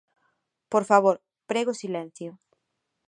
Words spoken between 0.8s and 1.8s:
favor, prego